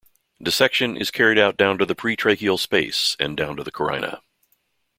Dissection 0.41 0.97
is 0.97 1.11
carried 1.11 1.37
out 1.37 1.57
down 1.57 1.77
to 1.77 1.85
the 1.85 1.93
pretracheal 1.93 2.57
space 2.57 3.15
and 3.19 3.37
down 3.37 3.55
to 3.57 3.63
the 3.63 3.69
carina. 3.71 4.23